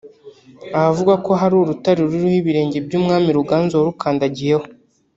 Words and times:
ahavugwa 0.77 1.13
ko 1.25 1.31
hari 1.41 1.53
urutare 1.57 1.99
ruriho 2.03 2.37
ibirenge 2.41 2.77
by’umwami 2.85 3.27
Ruganzu 3.37 3.73
warukandagiyeho 3.79 4.65